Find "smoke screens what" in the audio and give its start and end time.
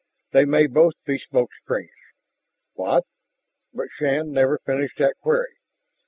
1.19-3.05